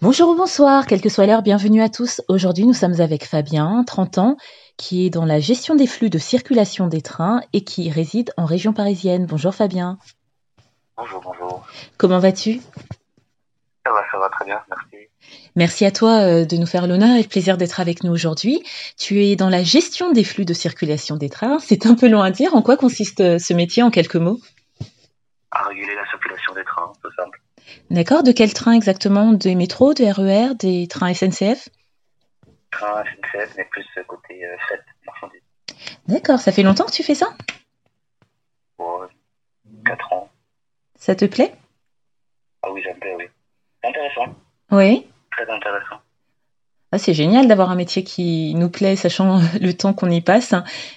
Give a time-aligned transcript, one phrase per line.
[0.00, 2.20] Bonjour ou bonsoir, quelle que soit l'heure, bienvenue à tous.
[2.28, 4.36] Aujourd'hui, nous sommes avec Fabien, 30 ans,
[4.76, 8.44] qui est dans la gestion des flux de circulation des trains et qui réside en
[8.44, 9.26] région parisienne.
[9.26, 9.98] Bonjour Fabien.
[10.96, 11.64] Bonjour, bonjour.
[11.96, 12.60] Comment vas-tu
[13.88, 15.08] Ça va, ça va très bien, merci.
[15.56, 18.62] Merci à toi euh, de nous faire l'honneur et le plaisir d'être avec nous aujourd'hui.
[18.98, 21.58] Tu es dans la gestion des flux de circulation des trains.
[21.58, 22.54] C'est un peu long à dire.
[22.54, 24.40] En quoi consiste euh, ce métier en quelques mots?
[25.52, 27.40] À réguler la circulation des trains, tout simple.
[27.88, 29.32] D'accord De quels trains exactement?
[29.32, 31.70] Des métros, des RER, des trains SNCF
[32.70, 35.40] Train SNCF, mais plus côté euh, fête, marchandises.
[36.08, 37.32] D'accord, ça fait longtemps que tu fais ça?
[38.76, 39.06] Pour
[39.86, 40.28] 4 ans.
[40.94, 41.54] Ça te plaît?
[42.62, 43.24] Ah oui, ça me plaît, oui.
[43.82, 44.34] C'est intéressant,
[44.70, 45.06] Oui.
[45.30, 45.96] très intéressant.
[46.90, 50.54] Ah, c'est génial d'avoir un métier qui nous plaît, sachant le temps qu'on y passe.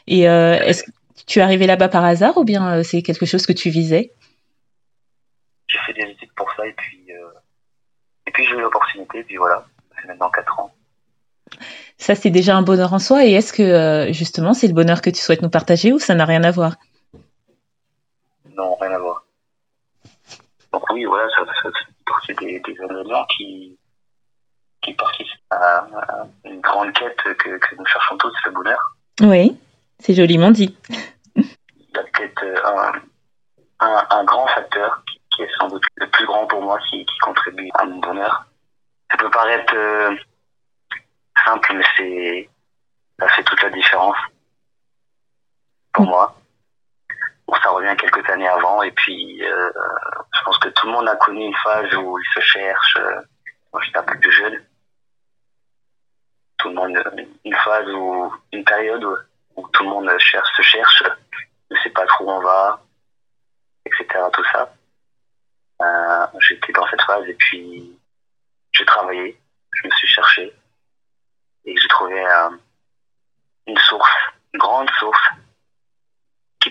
[0.07, 0.91] Et euh, est-ce que
[1.27, 4.13] tu es arrivé là-bas par hasard ou bien euh, c'est quelque chose que tu visais?
[5.67, 7.29] J'ai fait des études pour ça et puis, euh,
[8.27, 9.65] et puis j'ai eu l'opportunité, et puis voilà.
[9.95, 10.71] Ça fait maintenant 4 ans.
[11.97, 13.25] Ça, c'est déjà un bonheur en soi.
[13.25, 16.15] Et est-ce que euh, justement c'est le bonheur que tu souhaites nous partager ou ça
[16.15, 16.75] n'a rien à voir?
[18.55, 19.25] Non, rien à voir.
[20.73, 21.69] Donc oui, voilà, ça, ça
[22.21, 23.77] partie des, des éléments qui,
[24.81, 28.95] qui participent à, à une grande quête que, que nous cherchons tous, c'est le bonheur.
[29.21, 29.57] Oui,
[29.99, 30.77] c'est joliment dit.
[31.35, 31.43] Il
[31.95, 33.01] y a peut-être euh,
[33.79, 36.79] un, un, un grand facteur qui, qui est sans doute le plus grand pour moi
[36.89, 38.45] qui, qui contribue à mon bonheur.
[39.09, 40.15] Ça peut paraître euh,
[41.45, 42.49] simple, mais c'est
[43.19, 44.17] ça fait toute la différence
[45.93, 46.35] pour moi.
[47.63, 49.71] Ça revient quelques années avant, et puis euh,
[50.33, 52.97] je pense que tout le monde a connu une phase où il se cherche.
[52.97, 53.21] euh,
[53.71, 54.63] moi, j'étais un peu plus jeune.
[56.57, 59.03] Tout le monde, une phase où, une période
[59.55, 61.03] où, tout le monde cherche, se cherche,
[61.69, 62.81] ne sait pas trop où on va,
[63.85, 64.05] etc.
[64.33, 64.73] Tout ça.
[65.81, 67.97] Euh, J'étais dans cette phase et puis
[68.71, 69.39] j'ai travaillé,
[69.73, 70.53] je me suis cherché
[71.65, 72.49] et j'ai trouvé euh,
[73.67, 74.11] une source,
[74.53, 75.29] une grande source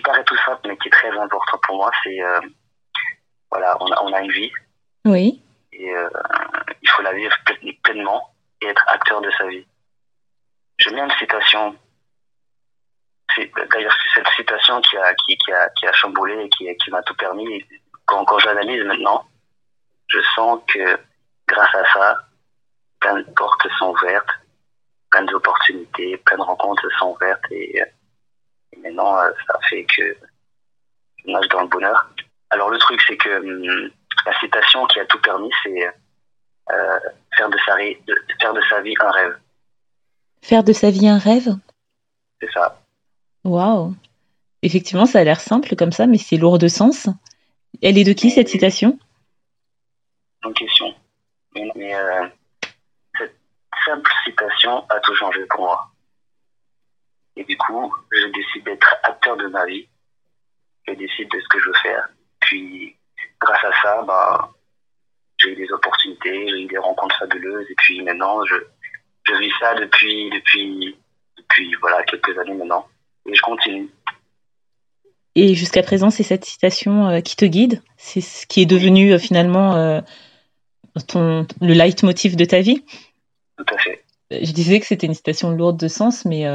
[0.01, 1.91] qui paraît tout simple mais qui est très importante pour moi.
[2.03, 2.39] C'est euh,
[3.51, 4.51] voilà, on a, on a une vie
[5.05, 5.41] Oui.
[5.73, 6.09] et euh,
[6.81, 9.65] il faut la vivre ple- pleinement et être acteur de sa vie.
[10.79, 11.75] J'aime bien une citation.
[13.35, 16.75] C'est d'ailleurs c'est cette citation qui a qui, qui a qui a chamboulé et qui,
[16.77, 17.65] qui m'a tout permis.
[18.05, 19.25] Quand quand j'analyse maintenant,
[20.07, 20.99] je sens que
[21.47, 22.17] grâce à ça,
[22.99, 24.29] plein de portes sont ouvertes,
[25.11, 27.91] plein d'opportunités, plein de rencontres sont ouvertes et, euh, et
[28.77, 30.17] maintenant euh, ça fait que
[31.17, 32.09] je nage dans le bonheur.
[32.49, 33.91] Alors le truc c'est que hum,
[34.25, 35.87] la citation qui a tout permis, c'est
[36.71, 36.99] euh,
[37.35, 39.37] faire de sa de, de faire de sa vie un rêve.
[40.41, 41.55] Faire de sa vie un rêve?
[42.39, 42.81] C'est ça.
[43.43, 43.93] Waouh.
[44.63, 47.07] Effectivement, ça a l'air simple comme ça, mais c'est lourd de sens.
[47.81, 48.97] Elle est de qui cette citation?
[50.43, 50.93] Bonne question.
[51.55, 52.27] Mais, mais, euh,
[53.17, 53.35] cette
[53.85, 55.90] simple citation a tout changé pour moi.
[57.41, 59.87] Et du coup, je décide d'être acteur de ma vie.
[60.87, 62.07] Je décide de ce que je veux faire.
[62.39, 62.95] Puis,
[63.39, 64.51] grâce à ça, bah,
[65.39, 67.65] j'ai eu des opportunités, j'ai eu des rencontres fabuleuses.
[67.67, 68.55] Et puis maintenant, je,
[69.23, 70.95] je vis ça depuis, depuis,
[71.35, 72.87] depuis voilà, quelques années maintenant.
[73.25, 73.89] Et je continue.
[75.33, 77.81] Et jusqu'à présent, c'est cette citation euh, qui te guide?
[77.97, 80.01] C'est ce qui est devenu euh, finalement euh,
[81.07, 82.85] ton, le leitmotiv de ta vie?
[83.57, 84.03] Tout à fait.
[84.29, 86.45] Je disais que c'était une citation lourde de sens, mais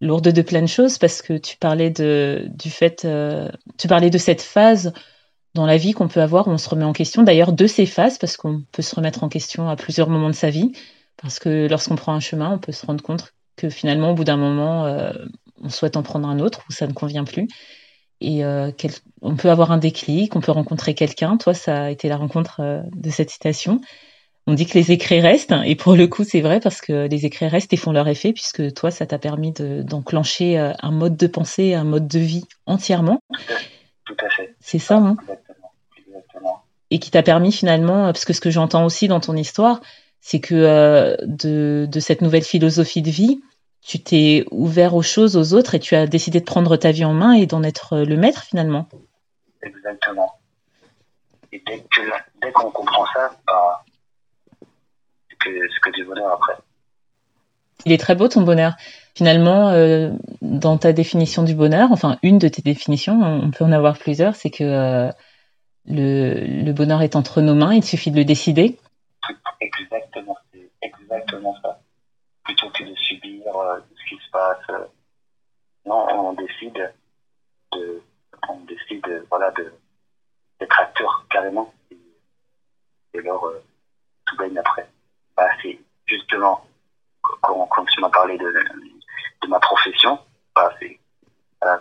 [0.00, 4.10] lourde de plein de choses parce que tu parlais de, du fait, euh, tu parlais
[4.10, 4.92] de cette phase
[5.54, 7.22] dans la vie qu'on peut avoir où on se remet en question.
[7.22, 10.34] D'ailleurs, de ces phases, parce qu'on peut se remettre en question à plusieurs moments de
[10.34, 10.72] sa vie,
[11.16, 14.24] parce que lorsqu'on prend un chemin, on peut se rendre compte que finalement, au bout
[14.24, 15.12] d'un moment, euh,
[15.62, 17.48] on souhaite en prendre un autre ou ça ne convient plus.
[18.20, 18.70] Et euh,
[19.22, 21.36] on peut avoir un déclic, on peut rencontrer quelqu'un.
[21.36, 23.80] Toi, ça a été la rencontre euh, de cette citation.
[24.48, 27.26] On dit que les écrits restent, et pour le coup, c'est vrai parce que les
[27.26, 30.92] écrits restent et font leur effet, puisque toi, ça t'a permis de- d'enclencher euh, un
[30.92, 33.20] mode de pensée, un mode de vie entièrement.
[34.04, 34.54] Tout à fait.
[34.60, 35.72] C'est ça, hein Exactement.
[35.98, 36.62] Exactement.
[36.92, 39.80] et qui t'a permis finalement, euh, parce que ce que j'entends aussi dans ton histoire,
[40.20, 43.40] c'est que euh, de, de cette nouvelle philosophie de vie,
[43.82, 47.04] tu t'es ouvert aux choses, aux autres, et tu as décidé de prendre ta vie
[47.04, 48.88] en main et d'en être le maître finalement.
[49.62, 50.32] Exactement.
[51.52, 53.84] Et dès qu'on comprend ça, bah,
[55.46, 56.54] que, que du bonheur après.
[57.84, 58.74] Il est très beau ton bonheur.
[59.14, 60.10] Finalement, euh,
[60.42, 64.34] dans ta définition du bonheur, enfin une de tes définitions, on peut en avoir plusieurs,
[64.34, 65.10] c'est que euh,
[65.86, 68.78] le, le bonheur est entre nos mains, il suffit de le décider.
[69.60, 71.80] Exactement, c'est exactement ça.
[72.44, 74.58] Plutôt que de subir euh, ce qui se passe.
[75.86, 76.92] non, on décide
[77.72, 78.02] de,
[78.48, 79.72] on décide, voilà, de
[80.60, 81.72] d'être acteur carrément.
[81.90, 81.98] Et,
[83.14, 83.50] et alors,
[84.26, 84.88] tout baigne après.
[85.36, 86.66] Bah, c'est justement
[87.42, 88.52] quand, quand tu m'as parlé de,
[89.42, 90.18] de ma profession,
[90.54, 90.98] bah, c'est
[91.64, 91.76] euh,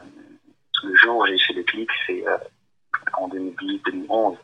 [0.83, 2.37] le jour où j'ai fait le clic, c'est euh,
[3.13, 4.37] en 2010-2011.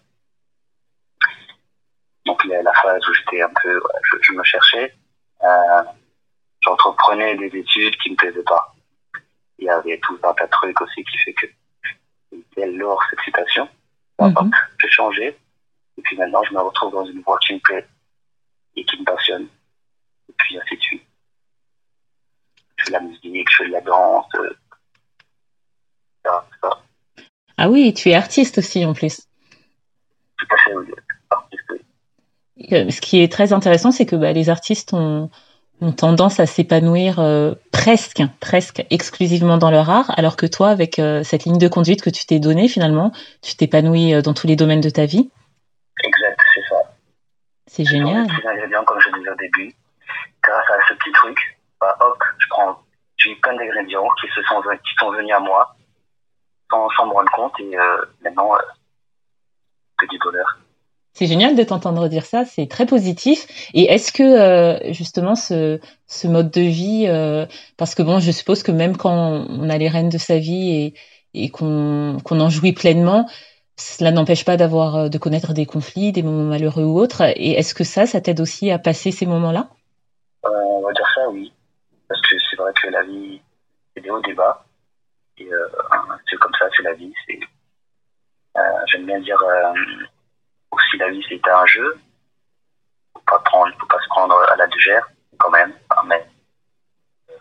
[2.25, 4.95] Donc la, la phase où j'étais un peu, ouais, je, je me cherchais,
[5.43, 5.83] euh,
[6.61, 8.73] j'entreprenais des études qui me plaisaient pas.
[9.57, 11.47] Il y avait tout un tas de trucs aussi qui fait que
[12.55, 13.67] dès lors cette citation,
[14.19, 14.47] hop,
[14.79, 15.37] j'ai changé.
[15.97, 17.87] Et puis maintenant, je me retrouve dans une voie qui me plaît
[18.75, 19.47] et qui me passionne.
[20.29, 21.03] Et puis ainsi de suite.
[22.77, 24.57] Je fais de la musique, je fais de la danse, euh,
[26.25, 26.81] ça, ça.
[27.57, 29.27] Ah oui, tu es artiste aussi en plus.
[30.37, 30.85] Tout à fait, oui.
[31.29, 31.79] Artiste, oui.
[32.71, 35.29] Euh, Ce qui est très intéressant, c'est que bah, les artistes ont,
[35.81, 40.97] ont tendance à s'épanouir euh, presque, presque exclusivement dans leur art, alors que toi, avec
[40.97, 44.55] euh, cette ligne de conduite que tu t'es donnée, finalement, tu t'épanouis dans tous les
[44.55, 45.29] domaines de ta vie.
[47.71, 48.27] C'est génial.
[48.27, 49.73] petits ingrédients, comme je disais au début.
[50.43, 51.37] Grâce à ce petit truc,
[51.79, 52.77] bah, hop, je prends,
[53.15, 55.73] j'ai plein d'ingrédients qui se sont, qui sont venus à moi,
[56.69, 58.59] sans, sans me rendre compte, et euh, maintenant, euh,
[59.97, 60.59] que du bonheur.
[61.13, 63.47] C'est génial de t'entendre dire ça, c'est très positif.
[63.73, 67.45] Et est-ce que euh, justement ce, ce mode de vie, euh,
[67.77, 70.71] parce que bon, je suppose que même quand on a les rênes de sa vie
[70.71, 70.93] et,
[71.33, 73.29] et qu'on qu'on en jouit pleinement,
[73.81, 77.23] cela n'empêche pas d'avoir euh, de connaître des conflits, des moments malheureux ou autres.
[77.35, 79.67] Et est-ce que ça, ça t'aide aussi à passer ces moments-là?
[80.45, 81.51] Euh, on va dire ça, oui.
[82.07, 83.41] Parce que c'est vrai que la vie,
[83.93, 84.63] c'est des hauts, des bas.
[85.37, 85.67] Et euh,
[86.29, 87.13] c'est comme ça, c'est la vie.
[88.87, 89.41] J'aime bien dire
[90.71, 91.97] aussi la vie, c'est un jeu.
[93.13, 95.73] Faut pas prendre, faut pas se prendre à la légère, quand même.
[95.89, 96.25] Enfin, mais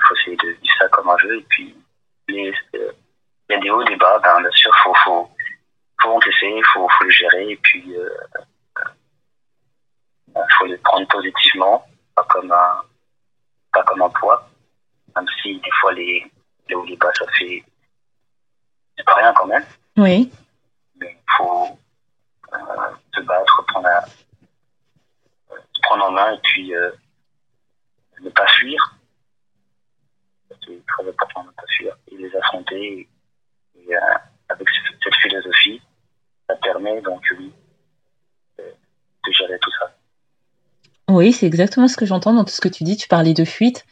[0.01, 1.39] faut essayer de vivre ça comme un jeu.
[1.39, 1.77] Et puis,
[2.29, 2.55] il
[3.51, 4.21] y a des hauts, des bas.
[4.21, 5.29] Ben, bien sûr, faut, faut,
[6.03, 7.51] faut encaisser, faut, faut le gérer.
[7.53, 8.09] Et puis, euh,
[10.37, 12.83] euh, faut le prendre positivement, pas comme un,
[13.73, 14.49] pas comme un poids.
[15.17, 16.25] Même si des fois les,
[16.69, 17.65] les hauts bas, ça fait,
[18.97, 19.65] c'est pas rien quand même.
[19.97, 20.33] Oui.
[20.97, 21.67] Mais il faut
[22.53, 22.59] euh,
[23.15, 23.89] se battre, prendre,
[25.73, 26.91] se prendre en main et puis euh,
[28.21, 28.97] ne pas fuir.
[30.67, 33.09] C'est très important de ne pas fuir et les affronter.
[33.77, 33.95] Et,
[34.49, 35.81] avec ce- cette philosophie,
[36.51, 37.53] ça permet donc, oui,
[38.59, 39.95] de, gérer tout ça.
[41.09, 42.97] Oui, c'est exactement ce que j'entends dans tout ce que tu dis.
[42.97, 43.85] Tu parlais de fuite.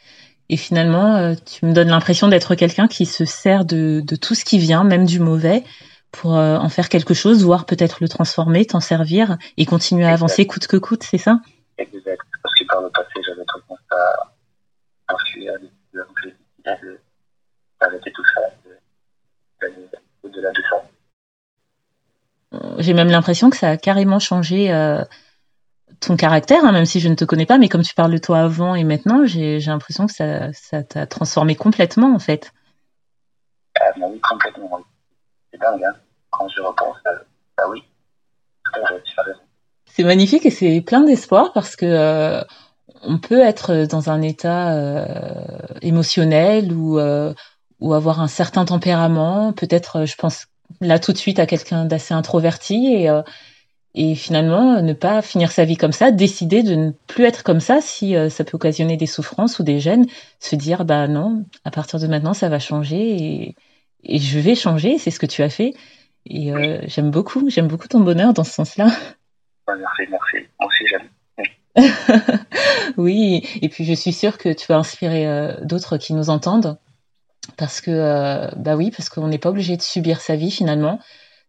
[0.49, 4.34] Et finalement, euh, tu me donnes l'impression d'être quelqu'un qui se sert de, de tout
[4.34, 5.62] ce qui vient, même du mauvais,
[6.10, 10.12] pour euh, en faire quelque chose, voire peut-être le transformer, t'en servir et continuer à
[10.12, 11.40] avancer coûte que coûte, c'est ça?
[11.76, 17.00] Parce que par le passé, j'avais tendance à, à fuir, donc j'ai décidé de-
[17.78, 18.78] d'arrêter tout ça, de-
[19.60, 19.87] d'aller
[20.22, 20.82] au-delà de ça.
[22.79, 25.03] J'ai même l'impression que ça a carrément changé euh,
[26.01, 28.19] ton caractère, hein, même si je ne te connais pas, mais comme tu parles de
[28.19, 32.53] toi avant et maintenant, j'ai l'impression que ça ça t'a transformé complètement en fait.
[33.81, 34.71] Ah, mais oui, complètement.
[34.73, 34.83] oui.
[35.53, 35.95] C'est dingue, hein.
[36.31, 37.17] Quand je repense, euh,
[37.57, 37.83] bah oui,
[38.65, 39.41] tout à fait, tu as raison.
[39.87, 42.45] C'est magnifique et c'est plein d'espoir parce que euh,
[43.03, 47.01] on peut être dans un état euh, émotionnel ou,
[47.81, 49.53] ou avoir un certain tempérament.
[49.53, 50.47] Peut-être, je pense
[50.81, 53.22] là tout de suite à quelqu'un d'assez introverti et, euh,
[53.94, 57.60] et finalement ne pas finir sa vie comme ça, décider de ne plus être comme
[57.60, 60.06] ça si euh, ça peut occasionner des souffrances ou des gênes,
[60.41, 63.56] se dire bah non, à partir de maintenant ça va changer et,
[64.05, 65.75] et je vais changer, c'est ce que tu as fait.
[66.27, 68.87] Et euh, j'aime beaucoup, j'aime beaucoup ton bonheur dans ce sens-là.
[69.67, 70.48] Merci, merci.
[70.60, 71.08] Moi aussi, j'aime.
[72.96, 76.79] Oui, et puis je suis sûre que tu vas inspirer euh, d'autres qui nous entendent.
[77.56, 80.98] Parce que, euh, bah oui, parce qu'on n'est pas obligé de subir sa vie finalement.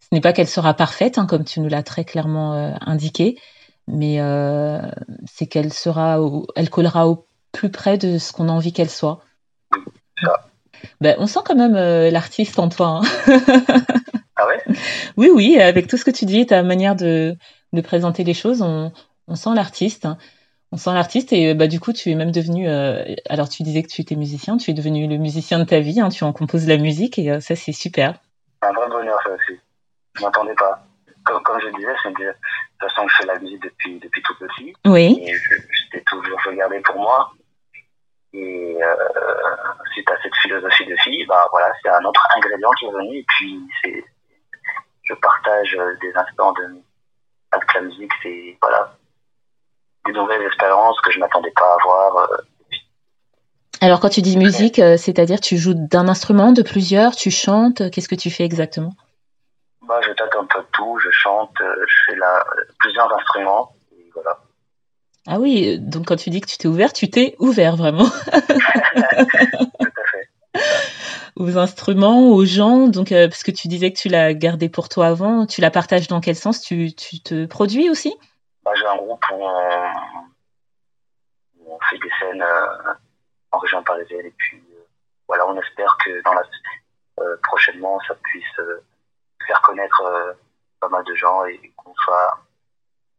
[0.01, 3.37] Ce n'est pas qu'elle sera parfaite, hein, comme tu nous l'as très clairement euh, indiqué,
[3.87, 4.79] mais euh,
[5.31, 8.89] c'est qu'elle sera, au- elle collera au plus près de ce qu'on a envie qu'elle
[8.89, 9.19] soit.
[10.23, 10.33] Ça.
[11.01, 11.75] Ben, on sent quand même
[12.11, 13.01] l'artiste en toi.
[13.03, 13.35] hein.
[14.41, 14.75] Ah ouais?
[15.17, 17.35] Oui, oui, avec tout ce que tu dis ta manière de,
[17.73, 18.93] de présenter les choses, on,
[19.27, 20.05] on sent l'artiste.
[20.05, 20.17] hein.
[20.71, 22.69] On sent l'artiste et bah, du coup, tu es même devenu.
[22.69, 25.79] euh, alors, tu disais que tu étais musicien, tu es devenu le musicien de ta
[25.79, 28.13] vie, hein, tu en composes la musique et euh, ça, c'est super.
[28.61, 29.59] un vrai bonheur, ça aussi.
[30.15, 30.85] Je m'attendais pas.
[31.25, 34.35] Comme, comme je disais, c'est de toute façon je fais la musique depuis, depuis tout
[34.39, 34.73] petit.
[34.85, 35.33] Oui, Et
[35.91, 37.31] t'ai toujours regardé pour moi.
[38.33, 38.95] Et euh,
[39.91, 43.17] suite à cette philosophie de fille, bah voilà, c'est un autre ingrédient qui est venu.
[43.17, 44.03] Et puis, c'est,
[45.03, 46.79] je partage euh, des instants de
[47.51, 48.95] avec la musique, c'est voilà
[50.11, 52.17] des nouvelles expériences que je m'attendais pas à avoir.
[52.31, 52.37] euh,
[53.81, 57.89] Alors, quand tu dis musique, euh, c'est-à-dire tu joues d'un instrument, de plusieurs, tu chantes,
[57.91, 58.93] qu'est-ce que tu fais exactement?
[59.87, 62.43] Bah, je tâte un peu tout, je chante, euh, je fais la,
[62.79, 63.71] plusieurs instruments.
[63.91, 64.37] Et voilà.
[65.27, 68.05] Ah oui, euh, donc quand tu dis que tu t'es ouvert, tu t'es ouvert vraiment
[71.35, 72.87] aux instruments, aux gens.
[72.87, 75.71] Donc, euh, parce que tu disais que tu l'as gardé pour toi avant, tu la
[75.71, 76.61] partages dans quel sens?
[76.61, 78.13] Tu, tu te produis aussi?
[78.75, 79.43] J'ai un groupe où
[81.67, 82.93] on, fait des scènes euh,
[83.51, 84.85] en région parisienne et puis euh,
[85.27, 86.41] voilà, on espère que dans la
[87.19, 88.59] euh, prochainement ça puisse
[89.45, 90.03] faire connaître
[90.79, 92.39] pas mal de gens et qu'on soit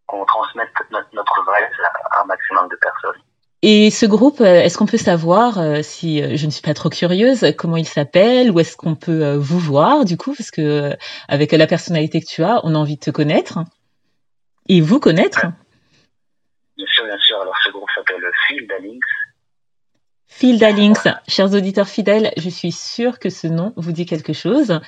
[0.06, 1.50] qu'on transmette notre, notre
[2.12, 3.22] à un maximum de personnes.
[3.62, 7.76] Et ce groupe, est-ce qu'on peut savoir si je ne suis pas trop curieuse, comment
[7.76, 10.96] il s'appelle, ou est-ce qu'on peut vous voir du coup, parce que
[11.28, 13.58] avec la personnalité que tu as, on a envie de te connaître?
[14.70, 15.46] Et vous connaître.
[16.76, 17.40] Bien sûr, bien sûr.
[17.40, 19.02] Alors ce groupe s'appelle Field Links.
[20.28, 24.80] Field Links, chers auditeurs fidèles, je suis sûre que ce nom vous dit quelque chose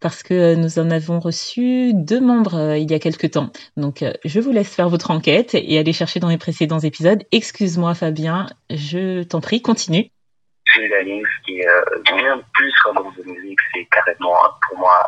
[0.00, 3.50] parce que nous en avons reçu deux membres euh, il y a quelque temps.
[3.76, 7.22] Donc, euh, je vous laisse faire votre enquête et aller chercher dans les précédents épisodes.
[7.30, 10.10] Excuse-moi, Fabien, je t'en prie, continue.
[10.66, 14.34] Field Links qui est euh, bien plus qu'un groupe de musique, c'est carrément
[14.66, 15.06] pour moi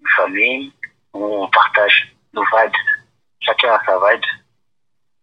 [0.00, 0.72] une famille
[1.12, 2.72] où on partage nos vibes,
[3.40, 4.24] chacun a sa vibe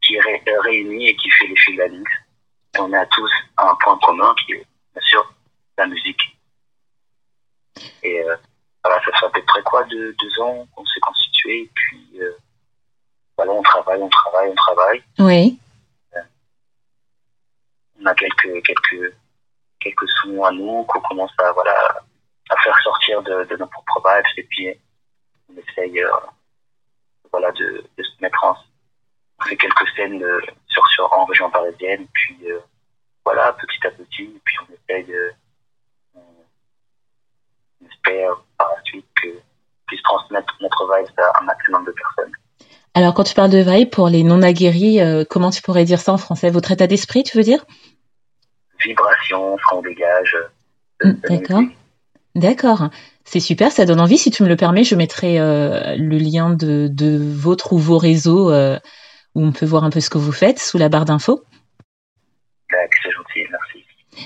[0.02, 2.08] qui est euh, réunie et qui fait les Field Links.
[2.76, 5.34] Et on a tous un point commun qui est bien sûr
[5.78, 6.22] la musique.
[8.04, 8.36] Et euh,
[8.84, 12.22] voilà, ça fait à peu près quoi, deux, deux ans qu'on s'est constitué et puis
[12.22, 12.38] euh,
[13.38, 15.04] voilà, on travaille, on travaille, on travaille.
[15.20, 15.60] Oui.
[18.00, 19.16] on a quelques quelques
[19.80, 22.02] quelques sons à nous qu'on commence à voilà
[22.50, 24.70] à faire sortir de, de nos propres vibes et puis
[25.50, 26.04] on essaye
[27.36, 28.56] voilà de, de se mettre en
[29.42, 32.60] on fait quelques scènes euh, sur sur en région parisienne puis euh,
[33.26, 35.32] voilà petit à petit et puis on essaye euh,
[36.16, 36.22] on,
[37.86, 39.28] espère par la suite que
[39.88, 42.32] puisse transmettre notre vibe à un maximum de personnes
[42.96, 46.12] Alors, quand tu parles de vibe, pour les non-aguerris, euh, comment tu pourrais dire ça
[46.12, 46.50] en français?
[46.50, 47.64] Votre état d'esprit, tu veux dire?
[48.80, 50.36] Vibration ce qu'on dégage
[51.04, 51.62] euh, d'accord.
[52.36, 52.90] D'accord.
[53.26, 54.18] C'est super, ça donne envie.
[54.18, 57.98] Si tu me le permets, je mettrai euh, le lien de, de votre ou vos
[57.98, 58.80] réseaux euh,
[59.34, 61.44] où on peut voir un peu ce que vous faites sous la barre d'infos.
[62.70, 63.86] Tac, c'est gentil merci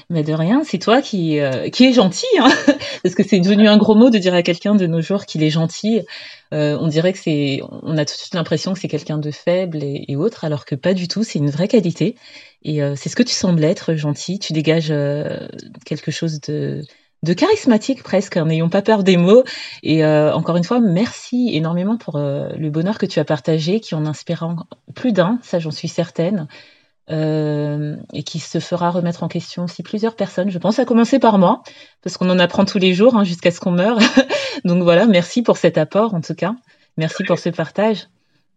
[0.09, 2.49] Mais de rien, c'est toi qui, euh, qui est gentil, hein
[3.03, 5.43] parce que c'est devenu un gros mot de dire à quelqu'un de nos jours qu'il
[5.43, 6.01] est gentil.
[6.53, 9.31] Euh, on dirait que c'est, on a tout de suite l'impression que c'est quelqu'un de
[9.31, 11.23] faible et, et autre, alors que pas du tout.
[11.23, 12.15] C'est une vraie qualité,
[12.63, 14.39] et euh, c'est ce que tu sembles être, gentil.
[14.39, 15.47] Tu dégages euh,
[15.85, 16.81] quelque chose de
[17.23, 19.43] de charismatique presque, en n'ayant pas peur des mots.
[19.83, 23.79] Et euh, encore une fois, merci énormément pour euh, le bonheur que tu as partagé,
[23.79, 24.55] qui en inspirant
[24.95, 26.47] plus d'un, ça j'en suis certaine
[27.09, 30.49] euh, et qui se fera remettre en question aussi plusieurs personnes.
[30.49, 31.63] Je pense à commencer par moi,
[32.03, 33.97] parce qu'on en apprend tous les jours hein, jusqu'à ce qu'on meure.
[34.63, 36.53] Donc voilà, merci pour cet apport en tout cas.
[36.97, 38.07] Merci pour ce partage.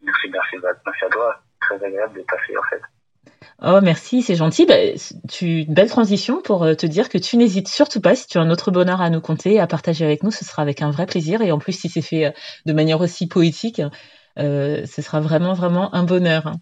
[0.03, 1.41] Merci, merci, merci à toi.
[1.61, 2.83] Très agréable de passer en fait.
[3.63, 4.67] Oh merci, c'est gentil.
[4.67, 4.75] Bah,
[5.31, 8.39] tu une belle transition pour euh, te dire que tu n'hésites surtout pas si tu
[8.39, 10.91] as un autre bonheur à nous conter, à partager avec nous, ce sera avec un
[10.91, 11.43] vrai plaisir.
[11.43, 12.31] Et en plus, si c'est fait euh,
[12.67, 13.81] de manière aussi poétique,
[14.39, 16.47] euh, ce sera vraiment vraiment un bonheur.
[16.47, 16.57] hein.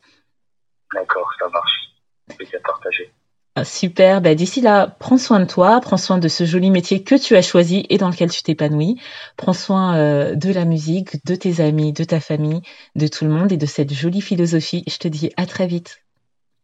[0.95, 1.91] D'accord, ça marche.
[2.37, 3.13] Plaisir partagé.
[3.57, 7.03] Ah, Super, bah, d'ici là, prends soin de toi, prends soin de ce joli métier
[7.03, 9.01] que tu as choisi et dans lequel tu t'épanouis.
[9.37, 12.63] Prends soin euh, de la musique, de tes amis, de ta famille,
[12.95, 14.85] de tout le monde et de cette jolie philosophie.
[14.89, 15.99] Je te dis à très vite.